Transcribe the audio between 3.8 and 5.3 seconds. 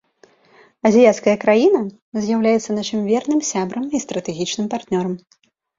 і стратэгічным партнёрам.